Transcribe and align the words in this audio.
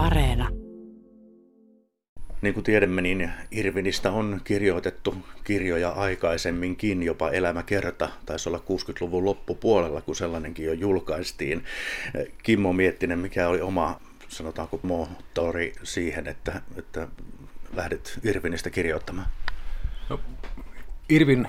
Areena. 0.00 0.48
Niin 2.42 2.54
kuin 2.54 2.64
tiedämme, 2.64 3.02
niin 3.02 3.32
Irvinistä 3.50 4.12
on 4.12 4.40
kirjoitettu 4.44 5.16
kirjoja 5.44 5.90
aikaisemminkin, 5.90 7.02
jopa 7.02 7.30
Elämäkerta, 7.30 8.08
taisi 8.26 8.48
olla 8.48 8.58
60-luvun 8.58 9.24
loppupuolella, 9.24 10.00
kun 10.00 10.16
sellainenkin 10.16 10.66
jo 10.66 10.72
julkaistiin. 10.72 11.64
Kimmo 12.42 12.72
Miettinen, 12.72 13.18
mikä 13.18 13.48
oli 13.48 13.60
oma, 13.60 14.00
sanotaanko, 14.28 14.80
moottori 14.82 15.72
siihen, 15.82 16.26
että, 16.26 16.62
että 16.76 17.08
lähdet 17.76 18.18
Irvinistä 18.24 18.70
kirjoittamaan? 18.70 19.28
No, 20.08 20.20
Irvin 21.08 21.48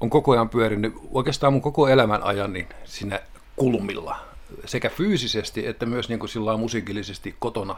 on 0.00 0.10
koko 0.10 0.32
ajan 0.32 0.48
pyörinyt 0.48 0.92
oikeastaan 1.10 1.52
mun 1.52 1.62
koko 1.62 1.88
elämän 1.88 2.22
ajan 2.22 2.52
niin 2.52 2.66
siinä 2.84 3.20
kulmilla, 3.56 4.29
sekä 4.64 4.90
fyysisesti 4.90 5.66
että 5.66 5.86
myös 5.86 6.08
niin 6.08 6.18
kuin 6.18 6.30
sillä 6.30 6.56
musiikillisesti 6.56 7.36
kotona. 7.38 7.76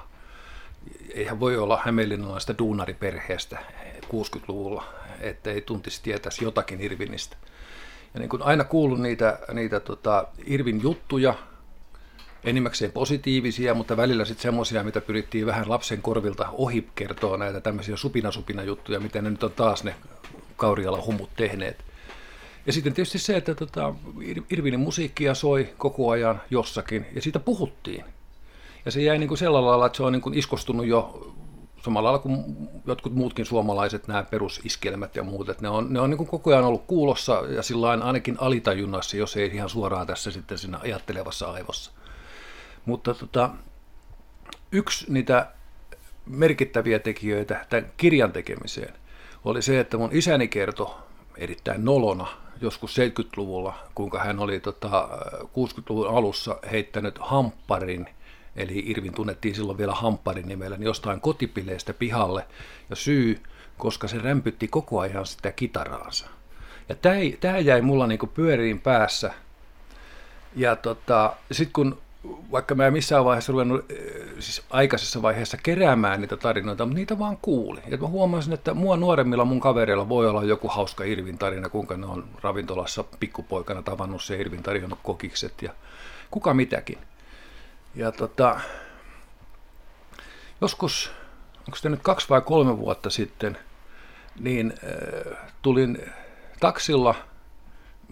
Eihän 1.15 1.41
voi 1.41 1.57
olla 1.57 1.81
hämeenlinnalaista 1.85 2.59
duunariperheestä 2.59 3.59
60-luvulla, 4.05 4.85
että 5.21 5.51
ei 5.51 5.61
tuntisi 5.61 6.03
tietäisi 6.03 6.45
jotakin 6.45 6.81
Irvinistä. 6.81 7.37
Ja 8.15 8.21
niin 8.21 8.29
kuin 8.29 8.43
aina 8.43 8.65
kuullut 8.65 9.01
niitä, 9.01 9.39
niitä 9.53 9.81
tota, 9.81 10.27
Irvin 10.47 10.83
juttuja, 10.83 11.35
enimmäkseen 12.45 12.93
positiivisia, 12.93 13.75
mutta 13.75 13.97
välillä 13.97 14.25
sitten 14.25 14.43
semmoisia, 14.43 14.83
mitä 14.83 15.01
pyrittiin 15.01 15.47
vähän 15.47 15.69
lapsen 15.69 16.03
korvilta 16.03 16.49
ohi 16.53 16.89
kertoa 16.95 17.37
näitä 17.37 17.61
tämmöisiä 17.61 17.97
supina-supina 17.97 18.63
juttuja, 18.63 19.01
miten 19.01 19.25
ne 19.25 19.31
nyt 19.31 19.43
on 19.43 19.53
taas 19.53 19.85
ne 19.85 19.95
Kauriala 20.57 21.03
humut 21.03 21.31
tehneet. 21.37 21.85
Ja 22.67 22.73
sitten 22.73 22.95
tietysti 22.95 23.19
se, 23.19 23.37
että 23.37 23.55
tota, 23.55 23.95
Irvinin 24.51 24.81
musiikkia 24.81 25.35
soi 25.35 25.69
koko 25.79 26.11
ajan 26.11 26.41
jossakin, 26.51 27.07
ja 27.15 27.23
siitä 27.23 27.41
puhuttiin. 27.41 28.05
Ja 28.85 28.91
se 28.91 29.03
jäi 29.03 29.19
niin 29.19 29.29
kuin 29.29 29.39
sellaisella 29.39 29.71
lailla, 29.71 29.87
että 29.87 29.97
se 29.97 30.03
on 30.03 30.13
niin 30.13 30.23
kuin 30.23 30.39
iskostunut 30.39 30.87
jo 30.87 31.33
samalla 31.85 32.07
lailla 32.13 32.23
kuin 32.23 32.69
jotkut 32.87 33.15
muutkin 33.15 33.47
suomalaiset, 33.47 34.09
nämä 34.09 34.23
perusiskelmät 34.23 35.17
ja 35.17 35.23
muut, 35.23 35.49
että 35.49 35.63
ne 35.63 35.69
on, 35.69 35.93
ne 35.93 36.01
on 36.01 36.11
niin 36.11 36.19
kuin 36.19 36.29
koko 36.29 36.51
ajan 36.51 36.65
ollut 36.65 36.85
kuulossa 36.87 37.43
ja 37.49 37.63
sillä 37.63 37.91
ainakin 37.91 38.37
alitajunnassa, 38.41 39.17
jos 39.17 39.37
ei 39.37 39.51
ihan 39.55 39.69
suoraan 39.69 40.07
tässä 40.07 40.31
sitten 40.31 40.59
siinä 40.59 40.79
ajattelevassa 40.83 41.51
aivossa. 41.51 41.93
Mutta 42.85 43.15
tota, 43.15 43.51
yksi 44.73 45.13
niitä 45.13 45.47
merkittäviä 46.27 46.99
tekijöitä 46.99 47.67
tämän 47.69 47.91
kirjan 47.97 48.33
tekemiseen 48.33 48.95
oli 49.45 49.63
se, 49.63 49.81
että 49.81 49.97
mun 49.97 50.11
isäni 50.13 50.49
kertoi 50.49 50.95
erittäin 51.37 51.85
nolona 51.85 52.42
joskus 52.63 52.97
70-luvulla, 52.99 53.75
kuinka 53.95 54.19
hän 54.19 54.39
oli 54.39 54.61
tota, 54.61 55.09
60-luvun 55.43 56.09
alussa 56.09 56.57
heittänyt 56.73 57.19
hampparin, 57.21 58.09
eli 58.57 58.83
Irvin 58.87 59.15
tunnettiin 59.15 59.55
silloin 59.55 59.79
vielä 59.79 59.93
hampparin 59.93 60.49
nimellä, 60.49 60.77
niin 60.77 60.87
jostain 60.87 61.21
kotipileestä 61.21 61.95
pihalle. 61.95 62.47
Ja 62.91 62.97
syy, 62.97 63.43
koska 63.79 64.09
se 64.09 64.19
rämpytti 64.19 64.69
koko 64.69 65.01
ajan 65.01 65.27
sitä 65.27 65.53
kitaraansa. 65.53 66.27
Ja 66.89 66.95
tämä 67.41 67.59
jäi 67.59 67.83
mulla 67.83 68.07
niinku 68.07 68.27
pyöriin 68.27 68.81
päässä. 68.81 69.35
Ja 70.57 70.77
tota, 70.77 71.37
sitten 71.53 71.73
kun 71.73 72.02
vaikka 72.25 72.75
mä 72.75 72.87
en 72.87 72.93
missään 72.93 73.25
vaiheessa 73.25 73.53
ruvennut, 73.53 73.91
eh, 73.91 73.97
siis 74.39 74.63
aikaisessa 74.71 75.23
vaiheessa 75.23 75.57
keräämään 75.63 76.21
niitä 76.21 76.37
tarinoita, 76.37 76.87
mutta 76.87 76.99
niitä 76.99 77.19
vaan 77.19 77.39
kuulin. 77.43 77.83
Ja 77.89 77.97
mä 77.97 78.07
huomasin, 78.07 78.53
että 78.53 78.75
mua 78.75 78.97
nuoremmilla 78.97 79.45
mun 79.45 79.61
kavereilla 79.61 80.09
voi 80.09 80.29
olla 80.29 80.45
joku 80.45 80.69
hauska 80.69 81.05
Irvin 81.05 81.39
tarina, 81.39 81.69
kuinka 81.69 81.97
ne 81.97 82.07
on 82.07 82.25
ravintolassa 82.43 83.05
pikkupoikana 83.21 83.83
tavannut 83.83 84.23
se 84.23 84.37
Irvin 84.37 84.63
tarjonnut 84.63 84.99
kokikset 85.03 85.63
ja 85.63 85.73
kuka 86.31 86.55
mitäkin. 86.55 86.99
Ja 87.95 88.13
tota, 88.13 88.61
joskus, 90.61 91.13
onko 91.59 91.77
se 91.77 91.89
nyt 91.89 92.03
kaksi 92.03 92.29
vai 92.29 92.41
kolme 92.41 92.79
vuotta 92.79 93.11
sitten, 93.11 93.59
niin 94.41 94.73
äh, 94.85 95.39
tulin 95.63 95.99
taksilla– 96.61 97.15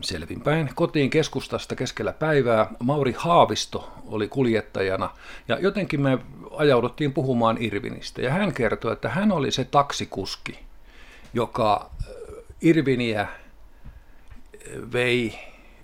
selvinpäin 0.03 0.71
kotiin 0.75 1.11
keskustasta 1.11 1.77
keskellä 1.77 2.13
päivää. 2.13 2.71
Mauri 2.79 3.15
Haavisto 3.19 3.93
oli 4.07 4.29
kuljettajana 4.29 5.11
ja 5.49 5.59
jotenkin 5.59 6.01
me 6.01 6.19
ajauduttiin 6.51 7.13
puhumaan 7.13 7.57
Irvinistä. 7.61 8.23
Ja 8.23 8.31
hän 8.31 8.55
kertoi, 8.55 8.93
että 8.93 9.09
hän 9.09 9.33
oli 9.33 9.51
se 9.51 9.65
taksikuski, 9.65 10.59
joka 11.35 11.91
Irviniä 12.63 13.29
vei 14.93 15.39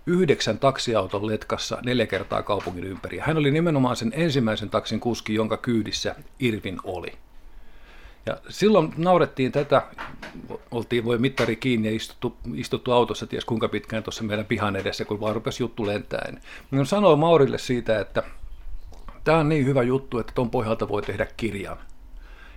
yhdeksän 0.07 0.59
taksiauton 0.59 1.27
letkassa 1.27 1.79
neljä 1.85 2.07
kertaa 2.07 2.43
kaupungin 2.43 2.85
ympäri. 2.85 3.19
Hän 3.19 3.37
oli 3.37 3.51
nimenomaan 3.51 3.97
sen 3.97 4.13
ensimmäisen 4.17 4.71
taksin 4.71 5.01
kuski, 5.01 5.35
jonka 5.35 5.57
kyydissä 5.57 6.15
Irvin 6.41 6.79
oli. 6.85 7.13
Ja 8.27 8.37
silloin 8.49 8.95
naurettiin 8.97 9.53
tätä, 9.53 9.83
oltiin 10.71 11.05
voi 11.05 11.19
mittari 11.19 11.57
kiinni 11.57 11.89
ja 11.89 11.95
istuttu, 11.95 12.37
istuttu 12.55 12.93
autossa 12.93 13.27
ties 13.27 13.45
kuinka 13.45 13.69
pitkään 13.69 14.03
tuossa 14.03 14.25
meidän 14.25 14.47
pihan 14.47 14.77
edessä, 14.77 15.05
kun 15.05 15.21
vaan 15.21 15.35
rupesi 15.35 15.63
juttu 15.63 15.87
lentäen. 15.87 16.41
Minun 16.71 16.87
sanoi 16.87 17.17
Maurille 17.17 17.59
siitä, 17.59 18.01
että 18.01 18.23
tämä 19.25 19.39
on 19.39 19.49
niin 19.49 19.67
hyvä 19.67 19.83
juttu, 19.83 20.19
että 20.19 20.33
tuon 20.35 20.51
pohjalta 20.51 20.89
voi 20.89 21.03
tehdä 21.03 21.27
kirjan. 21.37 21.79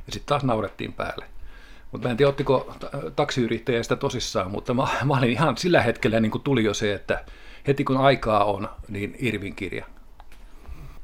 Ja 0.07 0.13
sitten 0.13 0.27
taas 0.27 0.43
naurettiin 0.43 0.93
päälle. 0.93 1.25
Mutta 1.91 2.07
mä 2.07 2.11
en 2.11 2.17
tiedä, 2.17 2.29
ottiko 2.29 2.75
taksiyrittäjä 3.15 3.83
sitä 3.83 3.95
tosissaan, 3.95 4.51
mutta 4.51 4.73
mä, 4.73 4.87
mä 5.05 5.17
olin 5.17 5.31
ihan 5.31 5.57
sillä 5.57 5.81
hetkellä 5.81 6.19
niin 6.19 6.31
kuin 6.31 6.41
tuli 6.41 6.63
jo 6.63 6.73
se, 6.73 6.93
että 6.93 7.25
heti 7.67 7.83
kun 7.83 7.97
aikaa 7.97 8.43
on, 8.43 8.69
niin 8.87 9.15
Irvin 9.19 9.55
kirja. 9.55 9.85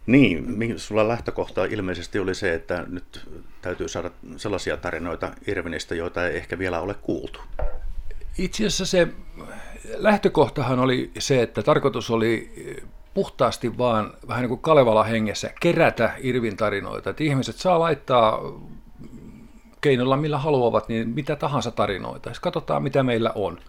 Niin, 0.05 0.79
sulla 0.79 1.07
lähtökohta 1.07 1.65
ilmeisesti 1.65 2.19
oli 2.19 2.35
se, 2.35 2.53
että 2.53 2.85
nyt 2.89 3.29
täytyy 3.61 3.87
saada 3.87 4.11
sellaisia 4.37 4.77
tarinoita 4.77 5.31
Irvinistä, 5.47 5.95
joita 5.95 6.27
ei 6.27 6.37
ehkä 6.37 6.59
vielä 6.59 6.79
ole 6.79 6.93
kuultu. 6.93 7.39
Itse 8.37 8.65
asiassa 8.65 8.85
se 8.85 9.07
lähtökohtahan 9.95 10.79
oli 10.79 11.11
se, 11.19 11.41
että 11.41 11.63
tarkoitus 11.63 12.11
oli 12.11 12.53
puhtaasti 13.13 13.77
vaan 13.77 14.13
vähän 14.27 14.41
niin 14.41 14.49
kuin 14.49 14.61
Kalevala 14.61 15.03
hengessä 15.03 15.51
kerätä 15.61 16.13
Irvin 16.17 16.57
tarinoita. 16.57 17.09
Että 17.09 17.23
ihmiset 17.23 17.55
saa 17.55 17.79
laittaa 17.79 18.39
keinolla 19.81 20.17
millä 20.17 20.37
haluavat, 20.37 20.89
niin 20.89 21.09
mitä 21.09 21.35
tahansa 21.35 21.71
tarinoita. 21.71 22.29
Siis 22.29 22.39
katsotaan, 22.39 22.83
mitä 22.83 23.03
meillä 23.03 23.31
on. 23.35 23.59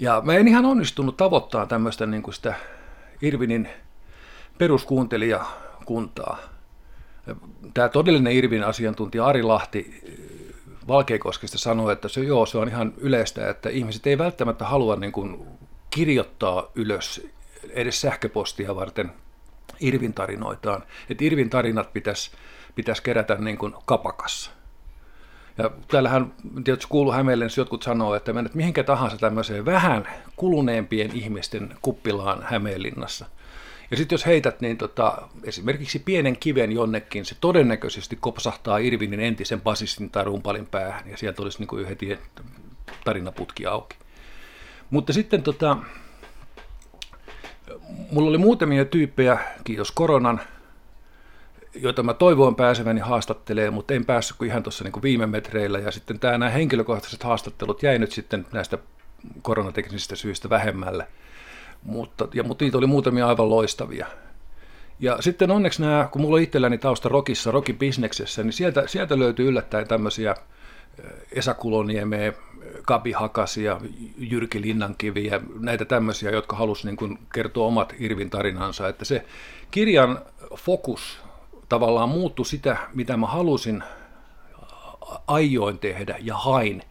Ja 0.00 0.22
mä 0.24 0.34
en 0.34 0.48
ihan 0.48 0.64
onnistunut 0.64 1.16
tavoittaa 1.16 1.66
tämmöistä 1.66 2.06
niin 2.06 2.22
kuin 2.22 2.34
sitä 2.34 2.54
Irvinin 3.22 3.68
peruskuuntelijakuntaa. 4.58 6.38
Tämä 7.74 7.88
todellinen 7.88 8.32
Irvin 8.32 8.64
asiantuntija 8.64 9.26
Ari 9.26 9.42
Lahti 9.42 10.02
Valkeakoskesta 10.88 11.58
sanoi, 11.58 11.92
että 11.92 12.08
se, 12.08 12.20
joo, 12.20 12.46
se 12.46 12.58
on 12.58 12.68
ihan 12.68 12.94
yleistä, 12.96 13.50
että 13.50 13.68
ihmiset 13.68 14.06
ei 14.06 14.18
välttämättä 14.18 14.64
halua 14.64 14.96
niin 14.96 15.12
kuin 15.12 15.46
kirjoittaa 15.90 16.70
ylös 16.74 17.28
edes 17.70 18.00
sähköpostia 18.00 18.76
varten 18.76 19.12
Irvin 19.80 20.14
tarinoitaan. 20.14 20.82
Että 21.10 21.24
Irvin 21.24 21.50
tarinat 21.50 21.92
pitäisi, 21.92 22.30
pitäisi 22.74 23.02
kerätä 23.02 23.34
niin 23.34 23.58
kuin 23.58 23.74
kapakassa. 23.84 24.50
Ja 25.58 25.70
täällähän, 25.88 26.34
tietysti 26.64 26.86
kuuluu 26.88 27.12
Hämeenlinnassa, 27.12 27.60
jotkut 27.60 27.82
sanoo, 27.82 28.14
että 28.14 28.32
menet 28.32 28.54
mihinkä 28.54 28.84
tahansa 28.84 29.16
tämmöiseen 29.16 29.64
vähän 29.64 30.08
kuluneempien 30.36 31.10
ihmisten 31.16 31.76
kuppilaan 31.82 32.42
Hämeenlinnassa– 32.42 33.26
ja 33.92 33.98
sitten 33.98 34.14
jos 34.14 34.26
heität 34.26 34.60
niin 34.60 34.78
tota, 34.78 35.28
esimerkiksi 35.44 35.98
pienen 35.98 36.36
kiven 36.36 36.72
jonnekin, 36.72 37.24
se 37.24 37.36
todennäköisesti 37.40 38.16
kopsahtaa 38.20 38.78
Irvinin 38.78 39.20
entisen 39.20 39.60
basistin 39.60 40.10
tai 40.10 40.24
rumpalin 40.24 40.66
päähän, 40.66 41.10
ja 41.10 41.16
sieltä 41.16 41.42
olisi 41.42 41.58
niin 41.58 41.68
kuin 41.68 41.86
heti 41.86 42.18
tarinaputki 43.04 43.66
auki. 43.66 43.96
Mutta 44.90 45.12
sitten 45.12 45.42
tota, 45.42 45.76
mulla 48.10 48.28
oli 48.28 48.38
muutamia 48.38 48.84
tyyppejä, 48.84 49.38
kiitos 49.64 49.90
koronan, 49.90 50.40
joita 51.74 52.02
mä 52.02 52.14
toivoin 52.14 52.54
pääseväni 52.54 53.00
haastattelee, 53.00 53.70
mutta 53.70 53.94
en 53.94 54.04
päässyt 54.04 54.36
kuin 54.36 54.50
ihan 54.50 54.62
tuossa 54.62 54.84
niin 54.84 55.02
viime 55.02 55.26
metreillä. 55.26 55.78
Ja 55.78 55.90
sitten 55.90 56.18
tämä, 56.18 56.38
nämä 56.38 56.50
henkilökohtaiset 56.50 57.22
haastattelut 57.22 57.82
jäi 57.82 57.98
nyt 57.98 58.12
sitten 58.12 58.46
näistä 58.52 58.78
koronateknisistä 59.42 60.16
syistä 60.16 60.50
vähemmälle– 60.50 61.06
mutta, 61.82 62.28
ja, 62.34 62.42
mutta 62.42 62.64
niitä 62.64 62.78
oli 62.78 62.86
muutamia 62.86 63.26
aivan 63.26 63.50
loistavia. 63.50 64.06
Ja 65.00 65.22
sitten 65.22 65.50
onneksi 65.50 65.82
nämä, 65.82 66.08
kun 66.12 66.22
mulla 66.22 66.36
on 66.36 66.42
itselläni 66.42 66.78
tausta 66.78 67.08
rockissa, 67.08 67.50
rockin 67.50 67.78
bisneksessä, 67.78 68.42
niin 68.42 68.52
sieltä, 68.52 68.82
sieltä 68.86 69.18
löytyy 69.18 69.48
yllättäen 69.48 69.88
tämmöisiä 69.88 70.34
Esa 71.32 71.54
Kuloniemeä, 71.54 72.32
Kabi 72.86 73.12
Hakasia, 73.12 73.80
Jyrki 74.18 74.62
Linnankivi 74.62 75.26
ja 75.26 75.40
näitä 75.58 75.84
tämmöisiä, 75.84 76.30
jotka 76.30 76.56
halusivat 76.56 77.00
niin 77.00 77.18
kertoa 77.34 77.66
omat 77.66 77.94
Irvin 77.98 78.30
tarinansa. 78.30 78.88
Että 78.88 79.04
se 79.04 79.24
kirjan 79.70 80.18
fokus 80.56 81.20
tavallaan 81.68 82.08
muuttui 82.08 82.46
sitä, 82.46 82.76
mitä 82.94 83.16
mä 83.16 83.26
halusin 83.26 83.82
aioin 85.26 85.78
tehdä 85.78 86.16
ja 86.20 86.36
hain 86.36 86.82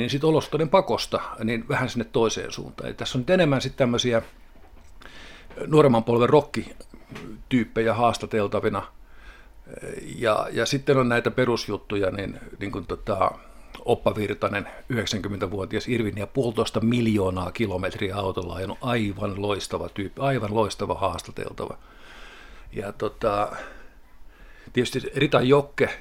niin 0.00 0.10
sitten 0.10 0.28
olosuhteiden 0.30 0.68
pakosta 0.68 1.20
niin 1.44 1.68
vähän 1.68 1.88
sinne 1.88 2.04
toiseen 2.04 2.52
suuntaan. 2.52 2.86
Eli 2.86 2.94
tässä 2.94 3.18
on 3.18 3.20
nyt 3.20 3.30
enemmän 3.30 3.60
sitten 3.60 3.78
tämmöisiä 3.78 4.22
nuoremman 5.66 6.04
polven 6.04 6.28
rokkityyppejä 6.28 7.94
haastateltavina, 7.94 8.82
Ja, 10.16 10.48
ja 10.52 10.66
sitten 10.66 10.96
on 10.98 11.08
näitä 11.08 11.30
perusjuttuja, 11.30 12.10
niin, 12.10 12.40
niin 12.58 12.72
kuin 12.72 12.86
tota, 12.86 13.30
Oppa 13.84 14.14
Virtanen, 14.14 14.68
90-vuotias 14.92 15.88
Irvin 15.88 16.18
ja 16.18 16.26
puolitoista 16.26 16.80
miljoonaa 16.80 17.52
kilometriä 17.52 18.16
autolla 18.16 18.54
ajanut, 18.54 18.78
aivan 18.80 19.42
loistava 19.42 19.88
tyyppi, 19.88 20.20
aivan 20.20 20.54
loistava 20.54 20.94
haastateltava. 20.94 21.78
Ja 22.72 22.92
tota, 22.92 23.56
tietysti 24.72 25.00
Rita 25.16 25.40
Jokke, 25.40 25.98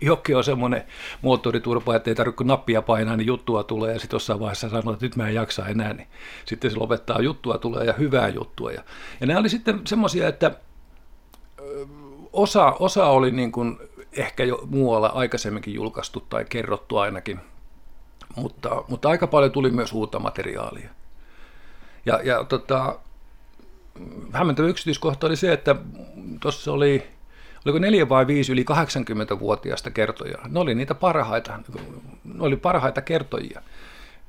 Jokke 0.00 0.36
on 0.36 0.44
semmoinen 0.44 0.84
moottoriturpa, 1.22 1.96
että 1.96 2.10
ei 2.10 2.14
tarvitse 2.14 2.44
nappia 2.44 2.82
painaa, 2.82 3.16
niin 3.16 3.26
juttua 3.26 3.62
tulee, 3.62 3.92
ja 3.92 3.98
sitten 3.98 4.14
jossain 4.14 4.40
vaiheessa 4.40 4.68
sanoo, 4.68 4.92
että 4.92 5.06
nyt 5.06 5.16
mä 5.16 5.28
en 5.28 5.34
jaksa 5.34 5.66
enää, 5.66 5.92
niin 5.92 6.08
sitten 6.44 6.70
se 6.70 6.76
lopettaa 6.76 7.20
juttua 7.20 7.58
tulee 7.58 7.84
ja 7.84 7.92
hyvää 7.92 8.28
juttua. 8.28 8.72
Ja, 8.72 8.82
ja 9.20 9.26
nämä 9.26 9.40
oli 9.40 9.48
sitten 9.48 9.80
semmoisia, 9.86 10.28
että 10.28 10.50
osa, 12.32 12.72
osa 12.78 13.06
oli 13.06 13.30
niin 13.30 13.52
kuin 13.52 13.78
ehkä 14.12 14.44
jo 14.44 14.60
muualla 14.66 15.08
aikaisemminkin 15.08 15.74
julkaistu 15.74 16.20
tai 16.20 16.44
kerrottu 16.44 16.96
ainakin, 16.96 17.40
mutta, 18.36 18.84
mutta 18.88 19.08
aika 19.08 19.26
paljon 19.26 19.52
tuli 19.52 19.70
myös 19.70 19.92
uutta 19.92 20.18
materiaalia. 20.18 20.90
Ja, 22.06 22.20
ja 22.22 22.44
tota, 22.44 22.98
hämmentävä 24.32 24.68
yksityiskohta 24.68 25.26
oli 25.26 25.36
se, 25.36 25.52
että 25.52 25.76
tuossa 26.40 26.72
oli, 26.72 27.06
oliko 27.64 27.78
neljä 27.78 28.08
vai 28.08 28.26
viisi 28.26 28.52
yli 28.52 28.64
80-vuotiaista 28.70 29.90
kertoja. 29.90 30.38
Ne 30.48 30.60
oli 30.60 30.74
niitä 30.74 30.94
parhaita, 30.94 31.60
ne 32.24 32.42
oli 32.44 32.56
parhaita 32.56 33.02
kertojia. 33.02 33.62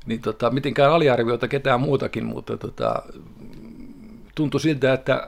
Niin 0.06 0.22
tota, 0.22 0.50
mitenkään 0.50 0.92
aliarvioita 0.92 1.48
ketään 1.48 1.82
muutakin, 1.82 2.26
mutta 2.26 2.58
tota, 2.58 3.04
tuntui 4.36 4.60
siltä, 4.60 4.94
että 4.94 5.28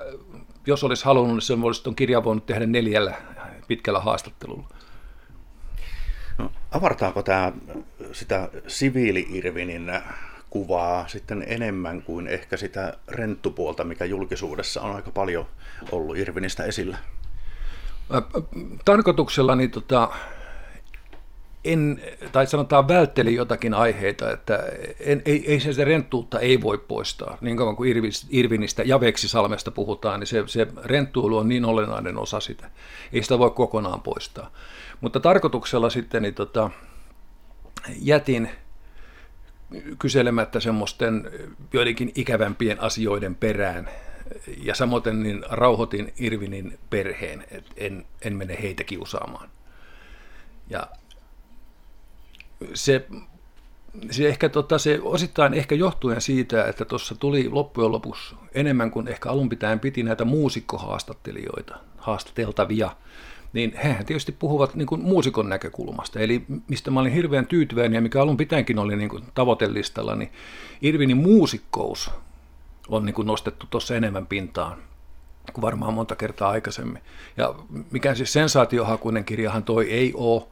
jos 0.68 0.84
olisi 0.84 1.06
halunnut, 1.06 1.36
niin 1.36 1.42
se 1.42 1.54
olisi 1.54 1.84
tuon 1.84 1.96
kirjan 1.96 2.24
voinut 2.24 2.46
tehdä 2.46 2.66
neljällä 2.66 3.16
pitkällä 3.68 4.00
haastattelulla. 4.00 4.68
No, 6.38 6.52
avartaako 6.72 7.24
tämä 7.24 7.52
sitä 8.12 8.50
siviili-Irvinin 8.68 10.02
kuvaa 10.50 11.08
sitten 11.08 11.44
enemmän 11.48 12.02
kuin 12.02 12.28
ehkä 12.28 12.58
sitä 12.58 12.98
renttupuolta, 13.08 13.84
mikä 13.84 14.06
julkisuudessa 14.06 14.82
on 14.82 14.96
aika 14.96 15.12
paljon 15.12 15.46
ollut 15.92 16.18
Irvinistä 16.18 16.64
esillä? 16.64 16.98
Tarkoituksella 18.86 19.56
niin 19.56 19.72
tota, 19.72 20.10
en, 21.66 22.02
tai 22.32 22.48
sanotaan 22.48 22.88
vältteli 22.88 23.36
jotakin 23.36 23.74
aiheita, 23.74 24.32
että 24.32 24.64
en, 25.00 25.22
ei, 25.26 25.52
ei 25.52 25.60
se, 25.60 25.74
se 25.74 25.86
renttuutta 25.86 26.40
ei 26.40 26.62
voi 26.62 26.78
poistaa. 26.78 27.38
Niin 27.42 27.58
kauan 27.58 27.76
kuin 27.76 28.04
Irvinistä 28.30 28.84
ja 28.86 29.00
Veksisalmesta 29.00 29.72
puhutaan, 29.72 30.20
niin 30.20 30.28
se, 30.28 30.44
se 30.46 30.68
renttuulu 30.84 31.38
on 31.38 31.50
niin 31.50 31.66
olennainen 31.66 32.18
osa 32.18 32.40
sitä. 32.40 32.70
Ei 33.14 33.24
sitä 33.24 33.40
voi 33.40 33.52
kokonaan 33.52 34.02
poistaa. 34.02 34.52
Mutta 35.02 35.20
tarkoituksella 35.20 35.90
sitten 35.90 36.22
niin 36.22 36.34
tota, 36.34 36.70
jätin 38.02 38.50
kyselemättä 40.00 40.60
semmoisten 40.60 41.32
joidenkin 41.74 42.12
ikävämpien 42.16 42.82
asioiden 42.82 43.36
perään. 43.36 43.90
Ja 44.64 44.76
samoin 44.76 45.24
niin 45.24 45.44
rauhoitin 45.50 46.14
Irvinin 46.20 46.80
perheen, 46.90 47.46
että 47.52 47.72
en, 47.78 48.06
en 48.22 48.36
mene 48.36 48.58
heitä 48.62 48.84
kiusaamaan. 48.84 49.50
Ja 50.70 50.88
se, 52.74 53.08
se 54.12 54.28
ehkä 54.28 54.50
tota, 54.50 54.78
se 54.78 55.00
osittain 55.02 55.54
ehkä 55.54 55.76
johtuen 55.76 56.22
siitä, 56.22 56.66
että 56.66 56.86
tuossa 56.86 57.16
tuli 57.16 57.50
loppujen 57.50 57.92
lopuksi 57.92 58.36
enemmän 58.54 58.92
kuin 58.92 59.08
ehkä 59.08 59.30
alun 59.30 59.50
pitäen 59.50 59.80
piti 59.80 60.04
näitä 60.04 60.26
muusikkohaastattelijoita, 60.26 61.76
haastateltavia, 61.98 62.96
niin 63.54 63.76
hehän 63.84 64.06
tietysti 64.06 64.32
puhuvat 64.32 64.76
niin 64.76 64.86
kuin 64.86 65.02
muusikon 65.02 65.50
näkökulmasta. 65.50 66.20
Eli 66.20 66.46
mistä 66.68 66.92
mä 66.92 67.00
olin 67.00 67.14
hirveän 67.14 67.48
tyytyväinen 67.48 67.98
ja 67.98 68.02
mikä 68.02 68.22
alun 68.22 68.38
pitäenkin 68.38 68.80
oli 68.80 68.96
niin 68.96 69.10
kuin 69.10 69.24
tavoitelistalla, 69.34 70.16
niin 70.16 70.32
Irvinin 70.82 71.18
muusikkous 71.18 72.12
on 72.88 73.06
niin 73.06 73.14
kuin 73.14 73.26
nostettu 73.26 73.68
tuossa 73.70 73.96
enemmän 73.96 74.28
pintaan 74.28 74.78
kuin 75.54 75.62
varmaan 75.62 75.94
monta 75.94 76.16
kertaa 76.16 76.50
aikaisemmin. 76.50 77.02
Ja 77.38 77.56
mikä 77.92 78.16
siis 78.16 78.34
sensaatiohakuinen 78.34 79.26
kirjahan 79.26 79.64
toi 79.64 79.92
ei 79.92 80.14
ole 80.16 80.44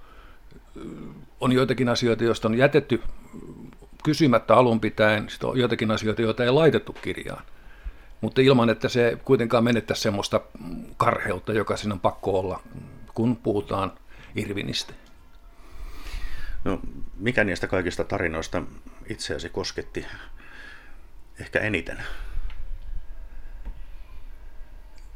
on 1.39 1.51
joitakin 1.51 1.89
asioita, 1.89 2.23
joista 2.23 2.47
on 2.47 2.57
jätetty 2.57 3.01
kysymättä 4.03 4.55
alun 4.55 4.79
pitäen, 4.79 5.29
sitten 5.29 5.49
on 5.49 5.57
joitakin 5.57 5.91
asioita, 5.91 6.21
joita 6.21 6.43
ei 6.43 6.51
laitettu 6.51 6.93
kirjaan. 6.93 7.43
Mutta 8.21 8.41
ilman, 8.41 8.69
että 8.69 8.89
se 8.89 9.17
kuitenkaan 9.25 9.63
menettäisi 9.63 10.01
semmoista 10.01 10.41
karheutta, 10.97 11.53
joka 11.53 11.77
siinä 11.77 11.93
on 11.93 11.99
pakko 11.99 12.39
olla, 12.39 12.61
kun 13.13 13.35
puhutaan 13.35 13.91
Irvinistä. 14.35 14.93
No, 16.63 16.79
mikä 17.17 17.43
niistä 17.43 17.67
kaikista 17.67 18.03
tarinoista 18.03 18.63
itseäsi 19.09 19.49
kosketti 19.49 20.05
ehkä 21.41 21.59
eniten? 21.59 21.97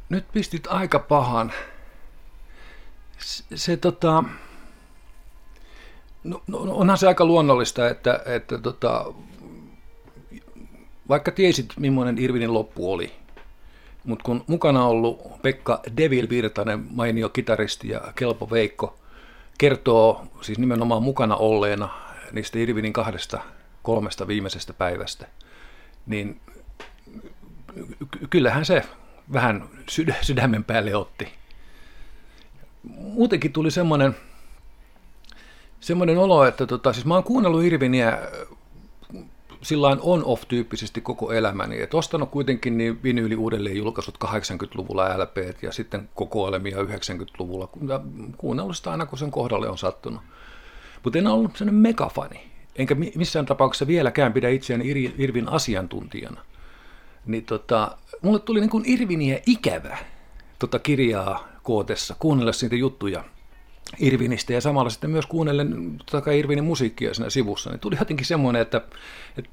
Nyt 0.08 0.32
pistit 0.32 0.66
aika 0.66 0.98
pahan. 0.98 1.52
Se, 3.18 3.44
se 3.54 3.76
tota, 3.76 4.24
No, 6.26 6.42
no, 6.46 6.64
no, 6.64 6.74
onhan 6.74 6.98
se 6.98 7.08
aika 7.08 7.24
luonnollista, 7.24 7.88
että, 7.88 8.20
että 8.26 8.58
tota, 8.58 9.04
vaikka 11.08 11.30
tiesit, 11.30 11.66
millainen 11.78 12.18
Irvinin 12.18 12.54
loppu 12.54 12.92
oli, 12.92 13.12
mutta 14.04 14.22
kun 14.22 14.44
mukana 14.46 14.86
ollut 14.86 15.42
Pekka 15.42 15.80
Devil 15.96 16.28
Virtanen, 16.28 16.86
mainio 16.90 17.28
kitaristi 17.28 17.88
ja 17.88 18.00
kelpo 18.14 18.50
Veikko, 18.50 18.98
kertoo 19.58 20.26
siis 20.40 20.58
nimenomaan 20.58 21.02
mukana 21.02 21.36
olleena 21.36 21.88
niistä 22.32 22.58
Irvinin 22.58 22.92
kahdesta 22.92 23.40
kolmesta 23.82 24.26
viimeisestä 24.26 24.72
päivästä, 24.72 25.26
niin 26.06 26.40
kyllähän 28.30 28.64
se 28.64 28.82
vähän 29.32 29.68
sydämen 30.20 30.64
päälle 30.64 30.96
otti. 30.96 31.28
Muutenkin 32.82 33.52
tuli 33.52 33.70
semmoinen 33.70 34.16
semmoinen 35.80 36.18
olo, 36.18 36.44
että 36.44 36.66
tota, 36.66 36.92
siis 36.92 37.06
mä 37.06 37.14
oon 37.14 37.24
kuunnellut 37.24 37.64
Irviniä 37.64 38.18
sillain 39.62 39.98
on-off-tyyppisesti 40.02 41.00
koko 41.00 41.32
elämäni. 41.32 41.82
Et 41.82 41.94
ostanut 41.94 42.30
kuitenkin 42.30 42.78
niin 42.78 43.02
vinyyli 43.02 43.36
uudelleen 43.36 43.76
julkaisut 43.76 44.18
80-luvulla 44.24 45.18
LP 45.18 45.62
ja 45.62 45.72
sitten 45.72 46.08
kokoelmia 46.14 46.76
90-luvulla. 46.76 47.68
Kuunnellut 48.36 48.76
sitä 48.76 48.90
aina, 48.90 49.06
kun 49.06 49.18
sen 49.18 49.30
kohdalle 49.30 49.68
on 49.68 49.78
sattunut. 49.78 50.20
Mutta 51.04 51.18
en 51.18 51.26
ollut 51.26 51.56
sellainen 51.56 51.80
megafani. 51.80 52.55
Enkä 52.78 52.94
missään 52.94 53.46
tapauksessa 53.46 53.86
vieläkään 53.86 54.32
pidä 54.32 54.48
itseäni 54.48 55.12
Irvin 55.18 55.48
asiantuntijana. 55.48 56.40
Niin 57.26 57.44
tota, 57.44 57.98
mulle 58.22 58.38
tuli 58.38 58.60
niin 58.60 58.70
kuin 58.70 58.84
Irviniä 58.86 59.40
ikävä 59.46 59.98
tota 60.58 60.78
kirjaa 60.78 61.48
kootessa, 61.62 62.16
kuunnella 62.18 62.52
siitä 62.52 62.76
juttuja– 62.76 63.24
Irvinistä 63.98 64.52
ja 64.52 64.60
samalla 64.60 64.90
sitten 64.90 65.10
myös 65.10 65.26
kuunnellen 65.26 65.96
tota 66.10 66.30
Irvinin 66.30 66.64
musiikkia 66.64 67.14
siinä 67.14 67.30
sivussa, 67.30 67.70
niin 67.70 67.80
tuli 67.80 67.96
jotenkin 67.98 68.26
semmoinen, 68.26 68.62
että, 68.62 68.80
että 69.38 69.50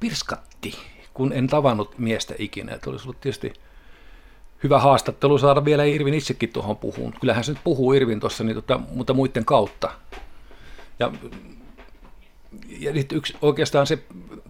pirskatti, 0.00 0.74
kun 1.14 1.32
en 1.32 1.46
tavannut 1.46 1.98
miestä 1.98 2.34
ikinä. 2.38 2.74
Että 2.74 2.90
olisi 2.90 3.04
ollut 3.04 3.20
tietysti 3.20 3.52
hyvä 4.62 4.78
haastattelu 4.78 5.38
saada 5.38 5.64
vielä 5.64 5.84
Irvin 5.84 6.14
itsekin 6.14 6.48
tuohon 6.48 6.76
puhuun. 6.76 7.14
Kyllähän 7.20 7.44
se 7.44 7.52
nyt 7.52 7.64
puhuu 7.64 7.92
Irvin 7.92 8.20
tuossa, 8.20 8.44
niin 8.44 8.54
tota, 8.54 8.80
mutta 8.94 9.14
muiden 9.14 9.44
kautta. 9.44 9.90
Ja, 10.98 11.12
ja 12.78 12.92
nyt 12.92 13.12
yksi, 13.12 13.36
oikeastaan 13.42 13.86
se 13.86 13.98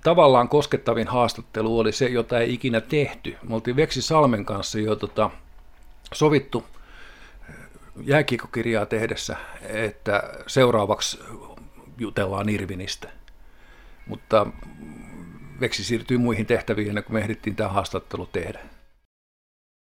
tavallaan 0.05 0.49
koskettavin 0.49 1.09
haastattelu 1.09 1.79
oli 1.79 1.93
se, 1.93 2.07
jota 2.07 2.41
ei 2.41 2.55
ikinä 2.55 2.81
tehty. 2.81 3.37
Me 3.49 3.55
oltiin 3.55 3.77
Veksi 3.77 4.03
Salmen 4.03 4.45
kanssa 4.45 4.79
jo 4.79 4.97
tota, 4.97 5.31
sovittu– 6.13 6.65
jääkiekokirjaa 8.05 8.87
tehdessä, 8.87 9.37
että 9.63 10.23
seuraavaksi 10.47 11.19
jutellaan 11.99 12.49
Irvinistä. 12.49 13.09
Mutta 14.07 14.47
Veksi 15.61 15.85
siirtyy 15.85 16.19
muihin 16.19 16.47
tehtäviin 16.47 16.89
ennen 16.89 17.05
kuin 17.05 17.15
me 17.15 17.21
ehdittiin 17.21 17.57
tämä 17.57 17.69
haastattelu 17.69 18.27
tehdä. 18.27 18.61